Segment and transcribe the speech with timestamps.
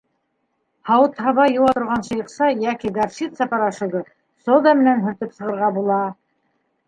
[0.89, 4.01] Һауыт-һаба йыуа торған шыйыҡса йәки горчица порошогы,
[4.47, 6.01] сода менән һөртөп сығырға була.